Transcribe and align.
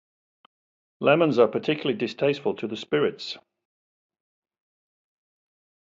Lemons 0.99 1.37
are 1.37 1.47
particularly 1.47 1.95
distasteful 1.95 2.55
to 2.55 2.65
the 2.65 2.75
spirits. 2.75 3.37